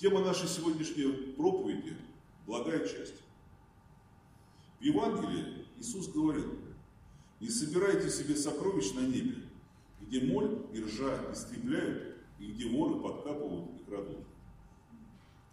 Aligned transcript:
Тема 0.00 0.20
нашей 0.20 0.48
сегодняшней 0.48 1.12
проповеди– 1.34 1.94
благая 2.46 2.88
часть. 2.88 3.20
В 4.78 4.82
Евангелии 4.82 5.66
Иисус 5.76 6.08
говорил, 6.08 6.56
не 7.38 7.50
собирайте 7.50 8.08
себе 8.08 8.34
сокровищ 8.34 8.94
на 8.94 9.00
небе, 9.00 9.42
где 10.00 10.22
моль 10.22 10.56
и 10.72 10.82
ржа 10.82 11.30
истребляют, 11.30 12.16
и 12.38 12.50
где 12.50 12.70
воры 12.70 12.98
подкапывают 12.98 13.78
и 13.78 13.84
крадут. 13.84 14.24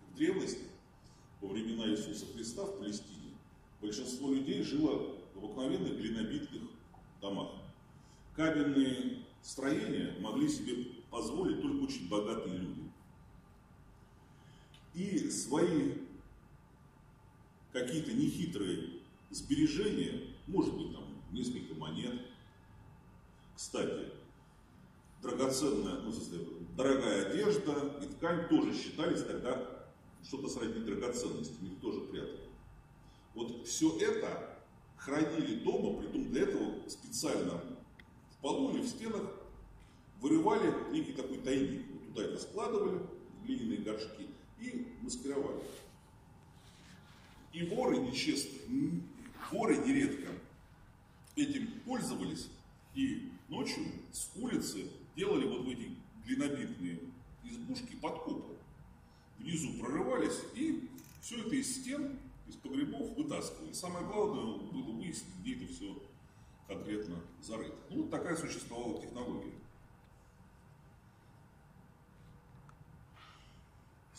В 0.10 0.16
древности, 0.16 0.64
во 1.42 1.50
времена 1.50 1.86
Иисуса 1.90 2.26
Христа 2.28 2.64
в 2.64 2.80
Палестине, 2.80 3.36
большинство 3.82 4.32
людей 4.32 4.64
жило 4.64 5.18
в 5.36 5.44
обыкновенных 5.44 5.98
глинобитных 5.98 6.62
домах. 7.20 7.52
Каменные 8.34 9.26
строения 9.42 10.18
могли 10.22 10.48
себе 10.48 10.86
позволить 11.12 11.62
только 11.62 11.84
очень 11.84 12.08
богатые 12.08 12.60
люди. 12.60 12.84
И 14.98 15.30
свои 15.30 15.94
какие-то 17.72 18.14
нехитрые 18.14 19.02
сбережения, 19.30 20.34
может 20.48 20.76
быть 20.76 20.92
там 20.92 21.04
несколько 21.32 21.76
монет, 21.76 22.20
кстати, 23.56 24.08
драгоценная, 25.22 26.00
ну, 26.02 26.12
дорогая 26.76 27.28
одежда 27.28 28.00
и 28.02 28.08
ткань 28.08 28.50
тоже 28.50 28.74
считались 28.74 29.22
тогда 29.22 29.86
что-то 30.24 30.48
сродни 30.48 30.84
драгоценностями, 30.84 31.74
их 31.74 31.80
тоже 31.80 32.02
прятали. 32.02 32.50
Вот 33.36 33.68
все 33.68 34.00
это 34.00 34.58
хранили 34.96 35.60
дома, 35.64 36.02
притом 36.02 36.24
для 36.32 36.42
этого 36.42 36.90
специально 36.90 37.62
в 38.32 38.38
полу 38.42 38.74
или 38.74 38.82
в 38.82 38.88
стенах 38.88 39.30
вырывали 40.22 40.74
некий 40.92 41.14
такой 41.14 41.38
тайник. 41.38 41.86
Вот 41.92 42.08
туда 42.08 42.24
это 42.24 42.40
складывали, 42.40 43.00
глиняные 43.44 43.82
горшки, 43.82 44.28
и 44.60 44.88
маскировали. 45.02 45.62
И 47.54 47.64
воры 47.64 47.98
нечестные, 47.98 49.02
воры 49.52 49.78
нередко 49.78 50.30
этим 51.36 51.68
пользовались 51.86 52.50
и 52.96 53.32
ночью 53.50 53.86
с 54.12 54.32
улицы 54.36 54.90
делали 55.16 55.48
вот 55.48 55.66
в 55.66 55.70
эти 55.70 55.90
глинобитные 56.26 57.00
избушки 57.44 57.96
подкопы. 57.96 58.56
Внизу 59.40 59.74
прорывались 59.80 60.40
и 60.56 60.90
все 61.22 61.40
это 61.40 61.56
из 61.56 61.76
стен, 61.76 62.18
из 62.48 62.56
погребов 62.56 63.16
вытаскивали. 63.16 63.74
Самое 63.74 64.06
главное 64.06 64.58
было 64.58 64.92
выяснить, 64.92 65.34
где 65.42 65.56
это 65.56 65.68
все 65.74 66.02
конкретно 66.68 67.22
зарыто. 67.42 67.76
Ну, 67.90 68.04
вот 68.04 68.12
такая 68.12 68.36
существовала 68.36 69.02
технология. 69.02 69.54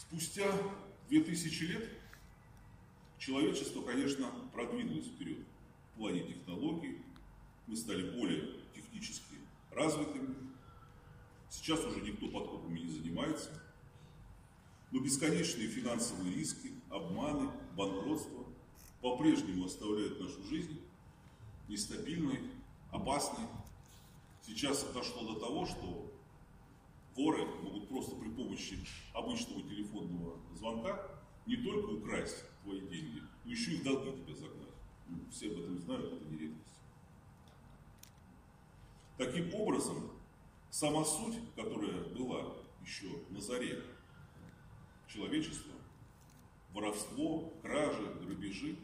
Спустя 0.09 0.51
2000 1.11 1.64
лет 1.64 1.87
человечество, 3.19 3.83
конечно, 3.83 4.31
продвинулось 4.55 5.05
вперед 5.05 5.37
в 5.92 5.98
плане 5.98 6.23
технологий. 6.23 7.03
Мы 7.67 7.77
стали 7.77 8.11
более 8.19 8.55
технически 8.75 9.34
развитыми. 9.70 10.34
Сейчас 11.51 11.84
уже 11.84 12.01
никто 12.01 12.27
подкопами 12.29 12.79
не 12.81 12.91
занимается. 12.91 13.51
Но 14.92 15.01
бесконечные 15.01 15.69
финансовые 15.69 16.34
риски, 16.34 16.73
обманы, 16.89 17.51
банкротство 17.77 18.47
по-прежнему 19.03 19.67
оставляют 19.67 20.19
нашу 20.20 20.42
жизнь 20.45 20.81
нестабильной, 21.69 22.41
опасной. 22.91 23.47
Сейчас 24.47 24.86
дошло 24.95 25.34
до 25.34 25.39
того, 25.39 25.67
что 25.67 26.11
воры 27.19 27.44
могут 27.62 27.88
просто 27.88 28.14
при 28.14 28.28
помощи 28.30 28.78
обычного 29.12 29.62
телефонного 29.62 30.36
звонка 30.55 31.05
не 31.47 31.56
только 31.56 31.91
украсть 31.91 32.44
твои 32.62 32.80
деньги, 32.80 33.22
но 33.44 33.50
еще 33.50 33.72
и 33.72 33.80
в 33.80 33.83
долги 33.83 34.12
тебя 34.12 34.34
загнать. 34.36 34.69
Ну, 35.08 35.19
все 35.30 35.50
об 35.50 35.58
этом 35.58 35.78
знают, 35.78 36.12
это 36.12 36.24
не 36.27 36.39
редкость. 36.39 36.77
Таким 39.17 39.52
образом, 39.55 40.12
сама 40.70 41.05
суть, 41.05 41.39
которая 41.57 42.05
была 42.14 42.55
еще 42.84 43.08
на 43.30 43.40
заре 43.40 43.83
человечества, 45.08 45.73
воровство, 46.73 47.52
кражи, 47.62 48.05
грабежи, 48.23 48.77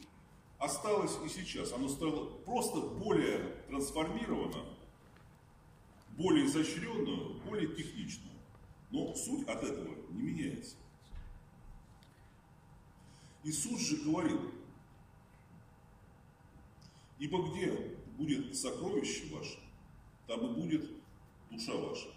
осталось 0.59 1.17
и 1.25 1.28
сейчас. 1.28 1.73
Оно 1.73 1.89
стало 1.89 2.39
просто 2.41 2.81
более 2.81 3.39
трансформировано 3.69 4.74
более 6.17 6.47
изощренную, 6.47 7.41
более 7.43 7.75
техничную. 7.75 8.35
Но 8.91 9.15
суть 9.15 9.47
от 9.49 9.63
этого 9.63 9.95
не 10.11 10.23
меняется. 10.23 10.77
Иисус 13.43 13.81
же 13.81 13.97
говорил, 13.97 14.53
ибо 17.19 17.51
где 17.51 17.99
будет 18.17 18.57
сокровище 18.57 19.27
ваше, 19.35 19.59
там 20.27 20.47
и 20.47 20.55
будет 20.55 20.91
душа 21.51 21.75
ваша. 21.75 22.09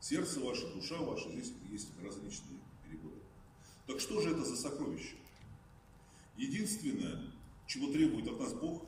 Сердце 0.00 0.40
ваше, 0.40 0.72
душа 0.74 0.96
ваша, 0.98 1.30
здесь 1.30 1.52
есть 1.70 1.88
различные 2.02 2.60
переводы. 2.84 3.20
Так 3.86 4.00
что 4.00 4.20
же 4.20 4.32
это 4.32 4.44
за 4.44 4.56
сокровище? 4.56 5.16
Единственное, 6.36 7.32
чего 7.66 7.90
требует 7.92 8.28
от 8.28 8.38
нас 8.38 8.52
Бог, 8.52 8.84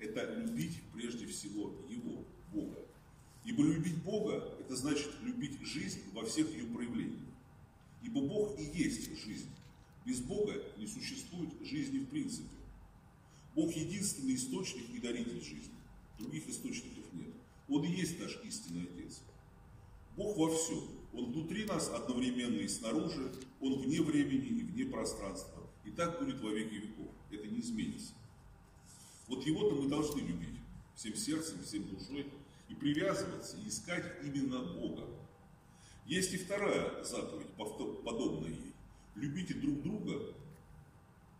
это 0.00 0.34
любить 0.34 0.80
прежде 0.92 1.26
всего 1.26 1.72
Его, 1.88 2.24
Бога. 2.52 2.79
Ибо 3.44 3.62
любить 3.62 4.02
Бога– 4.02 4.54
это 4.60 4.76
значит 4.76 5.10
любить 5.22 5.60
жизнь 5.62 6.00
во 6.12 6.24
всех 6.24 6.50
ее 6.52 6.66
проявлениях. 6.66 7.20
Ибо 8.02 8.20
Бог 8.20 8.58
и 8.58 8.64
есть 8.64 9.10
жизнь. 9.24 9.48
Без 10.04 10.20
Бога 10.20 10.54
не 10.76 10.86
существует 10.86 11.50
жизни 11.62 11.98
в 11.98 12.06
принципе. 12.06 12.48
Бог– 13.54 13.72
единственный 13.76 14.34
источник 14.34 14.88
и 14.94 14.98
даритель 14.98 15.42
жизни. 15.42 15.74
Других 16.18 16.48
источников 16.48 17.04
нет. 17.12 17.34
Он 17.68 17.84
и 17.84 17.90
есть 17.90 18.20
наш 18.20 18.38
истинный 18.44 18.84
Отец. 18.84 19.20
Бог 20.16 20.36
во 20.36 20.54
всем. 20.54 20.82
Он 21.12 21.32
внутри 21.32 21.64
нас 21.64 21.88
одновременно 21.88 22.60
и 22.60 22.68
снаружи. 22.68 23.32
Он 23.60 23.78
вне 23.80 24.00
времени 24.00 24.60
и 24.60 24.62
вне 24.64 24.84
пространства. 24.84 25.62
И 25.84 25.90
так 25.90 26.18
будет 26.20 26.40
во 26.40 26.50
веки 26.50 26.74
веков. 26.74 27.08
Это 27.30 27.46
не 27.46 27.60
изменится. 27.60 28.12
Вот 29.28 29.46
Его-то 29.46 29.76
мы 29.76 29.88
должны 29.88 30.20
любить 30.20 30.58
всем 30.94 31.14
сердцем, 31.14 31.62
всем 31.64 31.88
душой, 31.88 32.26
и 32.70 32.74
привязываться, 32.74 33.56
и 33.58 33.68
искать 33.68 34.04
именно 34.22 34.62
Бога. 34.62 35.04
Есть 36.06 36.32
и 36.32 36.38
вторая 36.38 37.02
заповедь, 37.02 37.48
подобная 38.04 38.50
ей. 38.50 38.72
Любите 39.16 39.54
друг 39.54 39.82
друга 39.82 40.34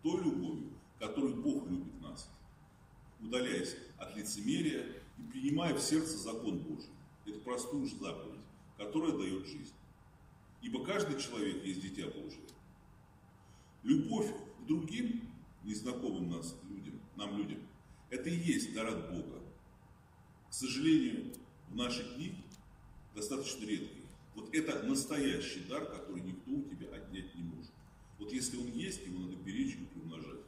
той 0.02 0.22
любовью, 0.22 0.72
которой 0.98 1.34
Бог 1.34 1.68
любит 1.68 2.00
нас, 2.00 2.28
удаляясь 3.20 3.76
от 3.96 4.16
лицемерия 4.16 4.84
и 5.18 5.22
принимая 5.30 5.74
в 5.74 5.80
сердце 5.80 6.18
закон 6.18 6.58
Божий. 6.58 6.90
Это 7.26 7.38
простую 7.40 7.86
же 7.86 7.96
заповедь, 7.96 8.40
которая 8.76 9.12
дает 9.12 9.46
жизнь. 9.46 9.74
Ибо 10.62 10.84
каждый 10.84 11.20
человек 11.20 11.64
есть 11.64 11.80
дитя 11.80 12.06
Божие. 12.06 12.42
Любовь 13.82 14.30
к 14.58 14.66
другим, 14.66 15.30
незнакомым 15.64 16.30
нас 16.30 16.54
людям, 16.68 17.00
нам 17.16 17.38
людям, 17.38 17.60
это 18.10 18.28
и 18.28 18.36
есть 18.36 18.74
дар 18.74 18.88
от 18.88 19.10
Бога. 19.10 19.39
К 20.50 20.52
сожалению, 20.52 21.32
в 21.68 21.76
наши 21.76 22.02
дни 22.16 22.34
достаточно 23.14 23.64
редкий. 23.64 24.02
Вот 24.34 24.52
это 24.52 24.82
настоящий 24.82 25.60
дар, 25.60 25.86
который 25.86 26.22
никто 26.22 26.50
у 26.50 26.62
тебя 26.62 26.88
отнять 26.88 27.32
не 27.36 27.42
может. 27.42 27.70
Вот 28.18 28.32
если 28.32 28.56
он 28.56 28.66
есть, 28.72 29.06
его 29.06 29.20
надо 29.20 29.36
беречь 29.36 29.76
и 29.76 29.84
приумножать. 29.84 30.40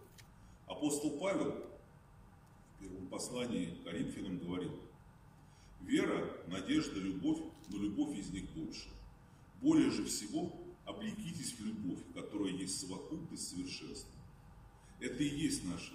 Апостол 0.66 1.20
Павел 1.20 1.52
в 1.52 2.80
первом 2.80 3.06
послании 3.06 3.66
к 3.66 3.84
Коринфянам 3.84 4.40
говорил, 4.40 4.72
вера, 5.82 6.36
надежда, 6.48 6.98
любовь, 6.98 7.38
но 7.68 7.78
любовь 7.78 8.18
из 8.18 8.30
них 8.30 8.50
больше. 8.50 8.88
Более 9.60 9.92
же 9.92 10.04
всего 10.04 10.52
облекитесь 10.84 11.52
в 11.52 11.64
любовь, 11.64 12.00
которая 12.12 12.50
есть 12.50 12.80
совокупность 12.80 13.50
совершенства. 13.50 14.10
Это 14.98 15.22
и 15.22 15.28
есть 15.28 15.64
наше 15.64 15.92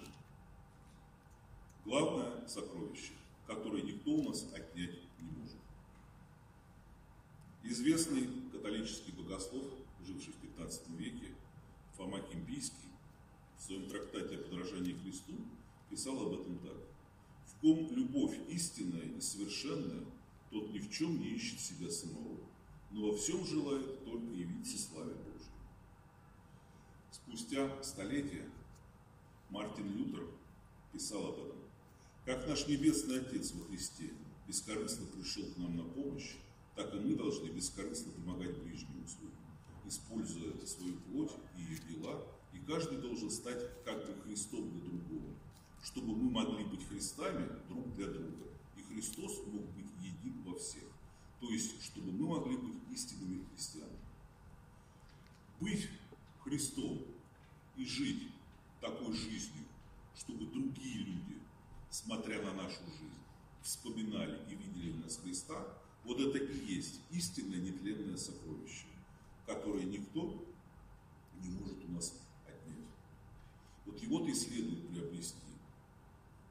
главное 1.84 2.46
сокровище 2.48 3.12
которые 3.48 3.82
никто 3.82 4.10
у 4.12 4.22
нас 4.22 4.46
отнять 4.54 4.94
не 5.18 5.30
может. 5.30 5.56
Известный 7.64 8.28
католический 8.52 9.12
богослов, 9.12 9.64
живший 10.06 10.34
в 10.34 10.36
15 10.36 10.90
веке, 10.90 11.34
Фома 11.96 12.20
Кимбийский, 12.20 12.90
в 13.56 13.62
своем 13.62 13.88
трактате 13.88 14.36
о 14.36 14.42
подражании 14.42 14.92
Христу 14.92 15.34
писал 15.88 16.20
об 16.20 16.40
этом 16.40 16.58
так. 16.58 16.76
В 17.46 17.60
ком 17.60 17.90
любовь 17.90 18.38
истинная 18.50 19.16
и 19.16 19.20
совершенная, 19.20 20.04
тот 20.50 20.70
ни 20.70 20.78
в 20.78 20.90
чем 20.90 21.18
не 21.18 21.30
ищет 21.30 21.58
себя 21.58 21.90
самого, 21.90 22.38
но 22.90 23.10
во 23.10 23.16
всем 23.16 23.44
желает 23.46 24.04
только 24.04 24.30
явиться 24.32 24.78
славе 24.78 25.14
Божьей. 25.14 25.48
Спустя 27.10 27.82
столетия 27.82 28.48
Мартин 29.48 29.90
Лютер 29.96 30.26
писал 30.92 31.28
об 31.28 31.38
этом 31.38 31.67
как 32.28 32.46
наш 32.46 32.66
Небесный 32.66 33.20
Отец 33.20 33.52
во 33.52 33.64
Христе 33.64 34.12
бескорыстно 34.46 35.06
пришел 35.06 35.44
к 35.44 35.56
нам 35.56 35.78
на 35.78 35.84
помощь, 35.84 36.34
так 36.76 36.94
и 36.94 36.98
мы 36.98 37.14
должны 37.14 37.48
бескорыстно 37.48 38.12
помогать 38.12 38.54
ближнему 38.58 39.08
своему, 39.08 39.32
используя 39.86 40.52
свою 40.66 40.98
каждый 42.58 42.98
должен 42.98 43.30
стать 43.30 43.82
как 43.82 44.06
бы 44.06 44.14
Христом 44.24 44.70
для 44.72 44.82
другого, 44.82 45.34
чтобы 45.82 46.14
мы 46.14 46.30
могли 46.30 46.66
быть 46.66 46.86
Христами 46.86 47.48
друг 47.66 47.94
для 47.94 48.08
друга. 48.08 48.44
И 48.76 48.82
Христос 48.82 49.38
мог 49.46 49.64
быть 49.70 49.90
един 50.02 50.42
во 50.42 50.58
всех. 50.58 50.84
То 51.40 51.48
есть, 51.48 51.82
чтобы 51.82 52.12
мы 52.12 52.28
могли 52.28 52.58
быть 52.58 52.76
истинными 52.92 53.42
христианами. 53.46 53.96
Быть 55.60 55.88
Христом 56.44 57.06
и 57.78 57.86
жить 57.86 58.28
такой 58.82 59.14
жизнью, 59.14 59.64
чтобы 60.14 60.44
другие 60.44 60.98
люди, 60.98 61.38
смотря 61.98 62.40
на 62.42 62.52
нашу 62.54 62.80
жизнь, 62.86 63.18
вспоминали 63.62 64.38
и 64.48 64.54
видели 64.54 64.92
в 64.92 65.00
нас 65.00 65.16
Христа, 65.16 65.66
вот 66.04 66.20
это 66.20 66.38
и 66.38 66.74
есть 66.74 67.00
истинное 67.10 67.58
нетленное 67.58 68.16
сокровище, 68.16 68.86
которое 69.46 69.84
никто 69.84 70.46
не 71.42 71.50
может 71.50 71.84
у 71.84 71.92
нас 71.92 72.14
отнять. 72.46 72.86
Вот 73.84 74.00
его-то 74.00 74.30
и 74.30 74.34
следует 74.34 74.88
приобрести 74.88 75.36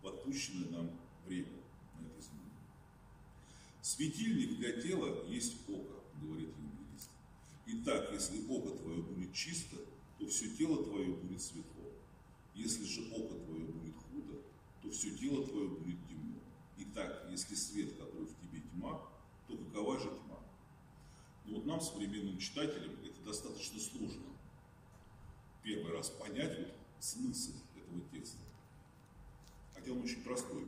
в 0.01 0.07
отпущенное 0.07 0.69
нам 0.69 0.91
время 1.25 1.53
на 1.95 2.05
этой 2.05 2.21
земле. 2.21 2.51
Светильник 3.81 4.57
для 4.57 4.81
тела 4.81 5.25
есть 5.27 5.55
око, 5.69 6.03
говорит 6.21 6.49
евангелист. 6.49 7.09
Итак, 7.67 8.09
если 8.11 8.45
око 8.49 8.77
твое 8.77 9.01
будет 9.01 9.33
чисто, 9.33 9.77
то 10.19 10.27
все 10.27 10.49
тело 10.55 10.83
твое 10.83 11.13
будет 11.13 11.41
светло. 11.41 11.93
Если 12.53 12.83
же 12.83 13.01
око 13.13 13.35
твое 13.45 13.63
будет 13.65 13.86
то 14.87 14.93
все 14.93 15.11
тело 15.11 15.45
твое 15.45 15.67
будет 15.67 16.07
темно. 16.07 16.39
Итак, 16.77 17.27
если 17.29 17.55
свет, 17.55 17.97
который 17.97 18.25
в 18.25 18.39
тебе 18.39 18.61
тьма, 18.61 19.01
то 19.47 19.57
какова 19.57 19.99
же 19.99 20.09
тьма? 20.09 20.39
Но 21.45 21.55
вот 21.55 21.65
нам, 21.65 21.81
современным 21.81 22.37
читателям, 22.37 22.93
это 23.03 23.21
достаточно 23.25 23.79
сложно 23.79 24.23
первый 25.61 25.91
раз 25.91 26.09
понять 26.09 26.57
вот 26.57 26.73
смысл 26.99 27.51
этого 27.75 28.01
текста. 28.11 28.39
Хотя 29.73 29.91
он 29.91 30.03
очень 30.03 30.23
простой. 30.23 30.67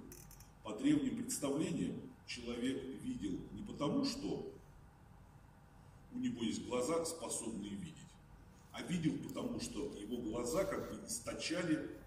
По 0.63 0.73
древним 0.73 1.15
представлениям 1.17 2.01
человек 2.27 2.83
видел 3.01 3.39
не 3.53 3.63
потому, 3.63 4.03
что 4.03 4.53
у 6.11 6.19
него 6.19 6.43
есть 6.43 6.65
глаза, 6.65 7.05
способные 7.05 7.71
видеть, 7.71 7.95
а 8.73 8.81
видел 8.81 9.17
потому, 9.25 9.61
что 9.61 9.93
его 9.95 10.17
глаза 10.17 10.65
как 10.65 10.89
бы 10.91 11.07
источали, 11.07 11.98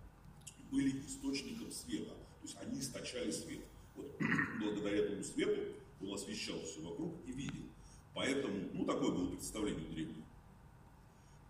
были 0.72 1.06
источником 1.06 1.70
света. 1.70 2.14
То 2.40 2.46
есть 2.46 2.56
они 2.60 2.80
источали 2.80 3.30
свет. 3.30 3.62
Вот 3.94 4.18
благодаря 4.60 5.04
этому 5.04 5.22
свету 5.22 5.76
он 6.00 6.14
освещал 6.14 6.60
все 6.62 6.80
вокруг 6.80 7.14
и 7.26 7.32
видел. 7.32 7.62
Поэтому, 8.14 8.70
ну 8.72 8.84
такое 8.84 9.12
было 9.12 9.28
представление 9.28 9.86
у 9.86 9.92
древних. 9.92 10.24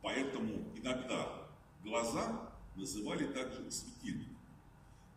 Поэтому 0.02 0.68
иногда 0.76 1.48
глаза 1.82 2.52
называли 2.76 3.32
также 3.32 3.70
светильником. 3.70 4.36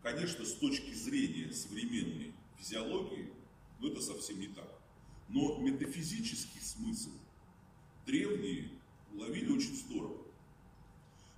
Конечно, 0.02 0.46
с 0.46 0.54
точки 0.54 0.94
зрения 0.94 1.52
современной 1.52 2.32
физиологии, 2.60 3.34
ну 3.80 3.90
это 3.90 4.02
совсем 4.02 4.40
не 4.40 4.48
так. 4.48 4.70
Но 5.28 5.58
метафизический 5.58 6.62
смысл 6.62 7.10
древние 8.06 8.70
уловили 9.12 9.52
очень 9.52 9.76
здорово. 9.76 10.22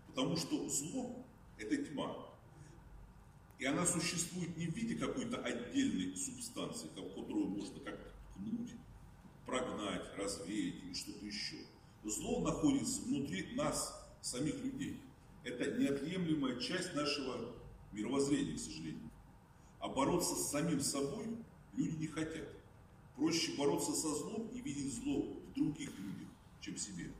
Потому 0.07 0.35
что 0.35 0.67
зло– 0.67 1.25
это 1.57 1.77
тьма. 1.77 2.26
И 3.59 3.65
она 3.65 3.85
существует 3.85 4.55
не 4.55 4.67
в 4.67 4.75
виде 4.75 4.95
какой-то 4.95 5.37
отдельной 5.37 6.15
субстанции, 6.15 6.89
которую 6.89 7.47
можно 7.47 7.79
как-то 7.79 8.11
ткнуть, 8.31 8.71
прогнать, 9.45 10.03
развеять 10.15 10.83
или 10.83 10.93
что-то 10.93 11.25
еще. 11.25 11.57
Зло 12.03 12.41
находится 12.41 13.01
внутри 13.01 13.55
нас, 13.55 14.07
самих 14.21 14.55
людей. 14.63 15.01
Это 15.43 15.79
неотъемлемая 15.79 16.59
часть 16.59 16.93
нашего 16.93 17.55
мировоззрения, 17.91 18.55
к 18.55 18.59
сожалению. 18.59 19.09
А 19.79 19.87
бороться 19.87 20.35
с 20.35 20.51
самим 20.51 20.81
собой 20.81 21.27
люди 21.73 21.95
не 21.97 22.07
хотят. 22.07 22.47
Проще 23.15 23.55
бороться 23.57 23.93
со 23.93 24.13
злом 24.13 24.47
и 24.49 24.61
видеть 24.61 24.93
зло 24.93 25.21
в 25.21 25.53
других 25.53 25.97
людях, 25.97 26.27
чем 26.61 26.75
в 26.75 26.79
себе. 26.79 27.11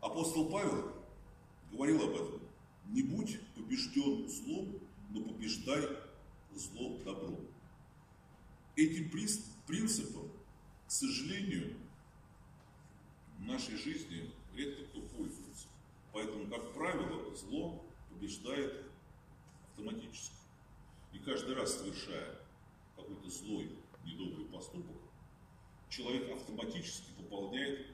Апостол 0.00 0.50
Павел 0.50 0.92
говорил 1.70 2.02
об 2.02 2.10
этом. 2.10 2.47
Не 2.88 3.02
будь 3.02 3.38
побежден 3.54 4.28
злом, 4.28 4.80
но 5.10 5.22
побеждай 5.22 5.86
зло 6.54 6.98
добром. 7.04 7.46
Этим 8.76 9.10
принципом, 9.66 10.30
к 10.86 10.90
сожалению, 10.90 11.76
в 13.38 13.44
нашей 13.44 13.76
жизни 13.76 14.30
редко 14.54 14.84
кто 14.84 15.00
пользуется. 15.02 15.68
Поэтому, 16.12 16.48
как 16.48 16.72
правило, 16.72 17.34
зло 17.36 17.84
побеждает 18.08 18.86
автоматически. 19.68 20.36
И 21.12 21.18
каждый 21.18 21.54
раз 21.54 21.78
совершая 21.78 22.38
какой-то 22.96 23.28
злой, 23.30 23.70
недобрый 24.04 24.46
поступок, 24.46 24.96
человек 25.90 26.30
автоматически 26.30 27.10
пополняет 27.18 27.86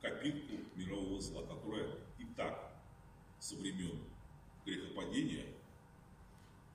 копилку 0.00 0.54
мирового 0.76 1.20
зла, 1.20 1.42
которая 1.42 1.98
и 2.18 2.24
так 2.36 2.71
со 3.42 3.56
времен 3.56 3.98
грехопадения 4.64 5.46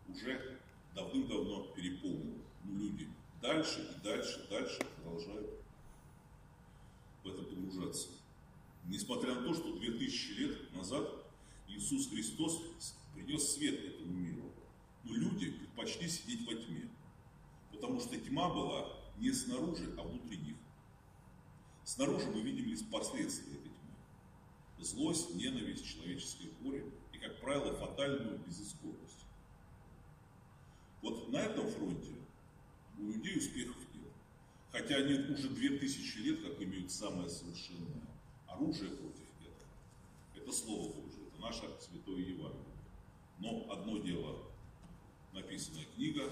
уже 0.09 0.59
давным-давно 0.93 1.67
переполнена. 1.73 2.43
Но 2.65 2.77
люди 2.77 3.07
дальше 3.41 3.95
и 3.95 4.03
дальше, 4.03 4.45
дальше 4.49 4.79
продолжают 4.97 5.61
в 7.23 7.27
это 7.29 7.41
погружаться. 7.43 8.09
Несмотря 8.83 9.35
на 9.35 9.43
то, 9.43 9.53
что 9.53 9.77
2000 9.77 10.31
лет 10.33 10.73
назад 10.73 11.09
Иисус 11.69 12.09
Христос 12.09 12.61
принес 13.15 13.53
свет 13.53 13.85
этому 13.85 14.11
миру, 14.11 14.51
но 15.05 15.15
люди 15.15 15.51
предпочли 15.51 16.09
сидеть 16.09 16.45
во 16.45 16.53
тьме, 16.53 16.89
потому 17.71 18.01
что 18.01 18.19
тьма 18.19 18.49
была 18.49 18.91
не 19.17 19.31
снаружи, 19.31 19.95
а 19.97 20.01
внутри 20.01 20.37
них. 20.39 20.57
Снаружи 21.85 22.29
мы 22.29 22.41
видим 22.41 22.65
лишь 22.65 22.85
последствия 22.91 23.53
этой. 23.53 23.76
Злость, 24.79 25.33
ненависть, 25.35 25.85
человеческое 25.85 26.49
горе 26.61 26.85
и, 27.11 27.17
как 27.17 27.39
правило, 27.41 27.73
фатальную 27.73 28.39
безысходность. 28.39 29.25
Вот 31.01 31.29
на 31.29 31.37
этом 31.37 31.67
фронте 31.69 32.15
у 32.97 33.07
людей 33.07 33.37
успехов 33.37 33.77
нет. 33.93 34.11
Хотя 34.71 34.97
они 34.97 35.33
уже 35.33 35.49
две 35.49 35.77
тысячи 35.77 36.17
лет 36.19 36.41
как 36.41 36.61
имеют 36.61 36.91
самое 36.91 37.29
совершенное 37.29 38.01
оружие 38.47 38.91
против 38.91 39.25
этого. 39.41 40.43
Это 40.43 40.51
Слово 40.51 40.93
Божие, 40.93 41.27
это 41.27 41.41
наше 41.41 41.63
Святое 41.79 42.21
Евангелие. 42.21 42.65
Но 43.39 43.71
одно 43.71 43.97
дело 43.99 44.47
написанная 45.33 45.85
книга, 45.95 46.31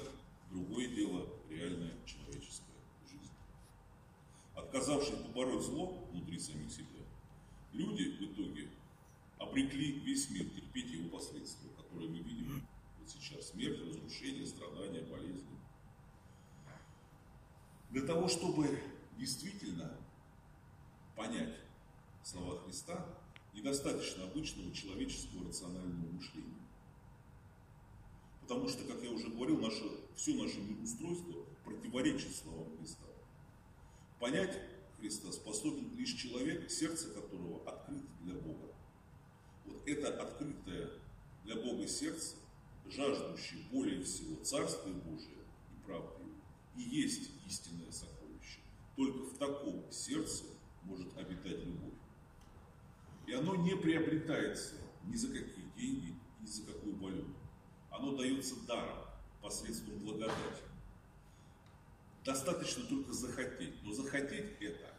другое 0.49 0.87
дело 0.87 1.27
реальная 1.49 1.93
человеческая 2.05 2.73
жизнь. 3.09 3.31
Отказавшись 4.55 5.19
побороть 5.19 5.63
зло 5.63 6.07
внутри 6.11 6.39
самих 6.39 6.71
себя, 6.71 6.94
люди 7.75 8.03
в 8.17 8.21
итоге 8.21 8.69
обрекли 9.37 9.99
весь 9.99 10.29
мир 10.29 10.45
терпеть 10.49 10.91
его 10.91 11.09
последствия, 11.09 11.69
которые 11.77 12.09
мы 12.09 12.19
видим 12.19 12.67
вот 12.99 13.09
сейчас. 13.09 13.49
Смерть, 13.49 13.79
разрушение, 13.79 14.45
страдания, 14.45 15.01
болезни. 15.01 15.57
Для 17.91 18.01
того, 18.01 18.27
чтобы 18.27 18.81
действительно 19.17 19.97
понять 21.15 21.55
слова 22.23 22.59
Христа, 22.61 23.05
недостаточно 23.53 24.25
обычного 24.25 24.73
человеческого 24.73 25.47
рационального 25.47 26.11
мышления. 26.11 26.65
Потому 28.41 28.67
что, 28.67 28.83
как 28.83 29.01
я 29.01 29.11
уже 29.11 29.29
говорил, 29.29 29.59
наше, 29.59 29.83
все 30.15 30.35
наше 30.35 30.59
устройство 30.83 31.45
противоречит 31.63 32.35
словам 32.35 32.77
Христа. 32.77 33.05
Понять 34.19 34.59
Христа 34.99 35.31
способен 35.31 35.95
лишь 35.95 36.13
человек, 36.13 36.69
сердце 36.69 37.09
которого 37.09 37.67
открыто 37.69 38.07
для 38.21 38.35
Бога. 38.35 38.73
Вот 39.65 39.87
это 39.87 40.21
открытое 40.21 40.91
для 41.43 41.55
Бога 41.55 41.87
сердце, 41.87 42.35
жаждущее 42.87 43.61
более 43.71 44.03
всего 44.03 44.43
Царствия 44.43 44.93
Божия 44.93 45.43
и 45.71 45.85
правды, 45.85 46.23
и 46.75 46.81
есть 46.81 47.31
истинное 47.47 47.91
сокровище. 47.91 48.59
Только 48.95 49.19
в 49.25 49.37
таком 49.37 49.91
сердце 49.91 50.45
может 50.83 51.15
обитать 51.17 51.65
любовь. 51.65 51.93
И 53.27 53.33
оно 53.33 53.55
не 53.55 53.75
приобретается 53.75 54.75
ни 55.05 55.15
за 55.15 55.27
какие 55.27 55.65
деньги, 55.75 56.15
ни 56.41 56.45
за 56.45 56.63
какую 56.63 56.95
валюту. 56.97 57.35
Оно 57.89 58.15
дается 58.15 58.55
даром, 58.67 59.05
посредством 59.41 59.99
благодати. 59.99 60.63
Достаточно 62.25 62.83
только 62.85 63.13
захотеть. 63.13 63.83
Но 63.83 63.93
захотеть 63.93 64.59
это 64.59 64.93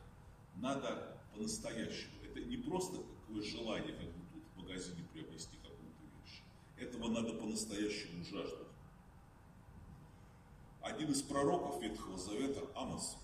надо 0.54 1.18
по-настоящему. 1.34 2.12
Это 2.24 2.40
не 2.40 2.56
просто 2.56 2.98
какое 2.98 3.42
желание, 3.42 3.92
как 3.92 4.06
бы 4.06 4.22
тут 4.32 4.44
в 4.54 4.58
магазине 4.58 5.04
приобрести 5.12 5.56
какую-то 5.56 6.02
вещь. 6.22 6.42
Этого 6.76 7.08
надо 7.08 7.34
по-настоящему 7.34 8.24
жаждать. 8.24 8.68
Один 10.80 11.10
из 11.10 11.20
пророков 11.22 11.82
Ветхого 11.82 12.16
Завета, 12.16 12.62
Амос, 12.76 13.16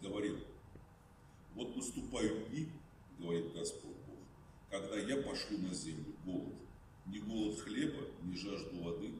говорил, 0.00 0.38
вот 1.54 1.76
наступают 1.76 2.48
дни, 2.48 2.70
говорит 3.18 3.52
Господь 3.52 3.96
Бог, 4.06 4.16
когда 4.70 4.96
я 4.96 5.22
пошлю 5.22 5.58
на 5.58 5.74
землю 5.74 6.14
голод, 6.24 6.56
не 7.04 7.18
голод 7.18 7.60
хлеба, 7.60 8.06
не 8.22 8.34
жажду 8.34 8.82
воды, 8.82 9.12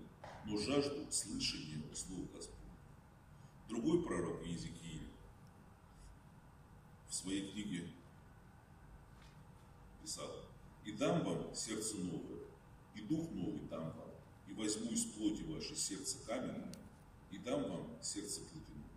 но 0.46 0.56
жажду 0.56 1.06
слышания 1.10 1.82
слов 1.94 2.32
Господа. 2.32 2.57
Другой 3.68 4.02
пророк 4.02 4.42
Иезекииль 4.46 5.06
в 7.06 7.14
своей 7.14 7.52
книге 7.52 7.90
писал, 10.02 10.30
«И 10.86 10.92
дам 10.92 11.22
вам 11.22 11.54
сердце 11.54 11.98
новое, 11.98 12.40
и 12.94 13.02
дух 13.02 13.30
новый 13.30 13.60
дам 13.68 13.92
вам, 13.92 14.10
и 14.46 14.54
возьму 14.54 14.90
из 14.90 15.04
плоти 15.04 15.42
ваше 15.42 15.76
сердце 15.76 16.16
каменное, 16.26 16.72
и 17.30 17.38
дам 17.38 17.62
вам 17.68 18.02
сердце 18.02 18.40
плотяное. 18.40 18.88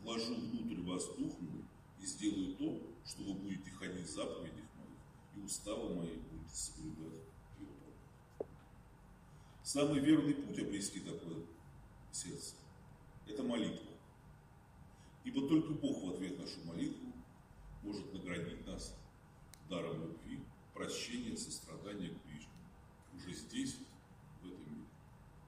Вложу 0.00 0.34
внутрь 0.34 0.82
вас 0.82 1.06
дух 1.16 1.40
мой, 1.40 1.64
и 2.00 2.06
сделаю 2.06 2.56
то, 2.56 2.82
что 3.06 3.22
вы 3.22 3.34
будете 3.34 3.70
ходить 3.70 4.06
в 4.06 4.10
заповедях 4.10 4.66
моих, 4.76 5.36
и 5.36 5.40
уставы 5.40 5.94
мои 5.94 6.16
будете 6.16 6.54
соблюдать 6.56 7.22
и. 7.60 7.66
Самый 9.62 10.00
верный 10.00 10.34
путь 10.34 10.58
обрести 10.58 10.98
такое 10.98 11.46
сердце– 12.10 12.56
это 13.28 13.44
молитва. 13.44 13.91
Ибо 15.24 15.48
только 15.48 15.72
Бог 15.72 16.02
в 16.02 16.14
ответ 16.14 16.38
нашу 16.38 16.64
молитву 16.64 17.12
может 17.82 18.12
наградить 18.12 18.66
нас 18.66 18.96
даром 19.68 20.02
любви, 20.02 20.40
прощения, 20.74 21.36
сострадания 21.36 22.08
к 22.08 22.24
ближнему. 22.24 22.52
Уже 23.14 23.32
здесь, 23.34 23.76
в 24.40 24.46
этом 24.46 24.74
мире. 24.74 24.86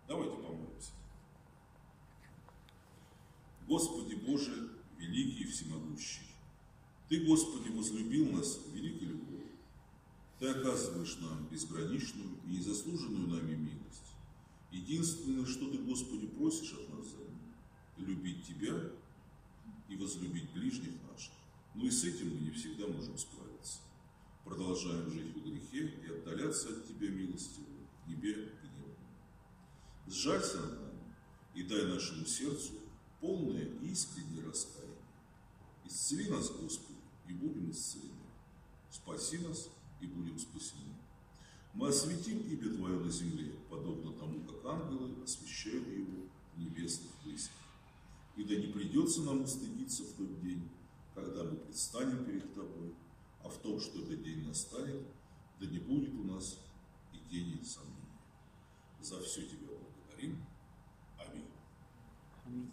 Давайте 0.07 0.37
помолимся. 0.37 0.93
Господи 3.67 4.15
Боже, 4.15 4.71
великий 4.99 5.45
и 5.45 5.47
всемогущий, 5.47 6.27
Ты, 7.09 7.25
Господи, 7.25 7.69
возлюбил 7.71 8.31
нас 8.31 8.61
великой 8.73 9.09
любовью. 9.09 9.49
Ты 10.39 10.49
оказываешь 10.49 11.19
нам 11.19 11.47
безграничную 11.49 12.39
и 12.45 12.51
незаслуженную 12.51 13.29
нами 13.29 13.55
милость. 13.55 14.15
Единственное, 14.71 15.47
что 15.47 15.71
Ты, 15.71 15.79
Господи, 15.79 16.27
просишь 16.27 16.73
от 16.75 16.89
нас 16.91 17.07
любить 17.97 18.47
Тебя 18.47 18.75
и 19.89 19.97
возлюбить 19.97 20.53
ближних 20.53 20.93
наших. 21.11 21.33
Но 21.75 21.85
и 21.85 21.91
с 21.91 22.05
этим 22.05 22.35
мы 22.35 22.41
не 22.41 22.51
всегда 22.51 22.87
можем 22.87 23.17
справиться. 23.19 23.81
Продолжаем 24.45 25.11
жить 25.11 25.35
в 25.35 25.43
грехе 25.43 25.95
и 26.05 26.11
отдаляться 26.11 26.69
от 26.69 26.87
Тебя 26.87 27.09
милостивую, 27.09 27.87
небе 28.07 28.53
гневом. 28.63 28.97
Сжалься 30.07 30.61
над 30.61 30.81
нами 30.81 31.15
и 31.55 31.63
дай 31.63 31.87
нашему 31.87 32.27
сердцу 32.27 32.73
полное 33.21 33.65
и 33.65 33.89
искреннее 33.89 34.45
раскаяние. 34.45 34.95
Исцели 35.87 36.29
нас, 36.29 36.51
Господи, 36.51 36.99
и 37.29 37.33
будем 37.33 37.71
исцелены. 37.71 38.13
Спаси 38.91 39.39
нас, 39.39 39.69
и 40.01 40.07
будем 40.07 40.39
спасены. 40.39 40.95
Мы 41.73 41.89
осветим 41.89 42.39
имя 42.41 42.75
Твое 42.77 43.01
на 43.01 43.11
земле, 43.11 43.53
подобно 43.69 44.13
тому, 44.13 44.41
как 44.45 44.65
ангелы 44.65 45.23
освящают 45.25 45.87
его 45.89 46.29
в 46.55 46.59
небесных 46.61 47.11
высях. 47.25 47.51
И 48.37 48.45
да 48.45 48.57
не 48.57 48.67
придется 48.67 49.23
нам 49.23 49.43
устыдиться 49.43 50.03
в 50.03 50.13
тот 50.15 50.41
день, 50.41 50.69
когда 51.15 51.45
мы 51.45 51.57
предстанем 51.57 52.25
перед 52.25 52.53
Тобой, 52.55 52.95
а 53.43 53.49
в 53.49 53.59
том, 53.59 53.79
что 53.81 54.01
этот 54.01 54.23
день 54.23 54.47
настанет, 54.47 55.07
да 55.61 55.67
не 55.67 55.79
будет 55.79 56.15
у 56.15 56.25
нас 56.25 56.59
и 57.13 57.19
тени 57.31 57.63
сомнений. 57.63 57.95
За 59.01 59.21
все 59.21 59.43
Тебя 59.43 59.69
благодарим. 59.69 60.45
Аминь. 61.19 62.71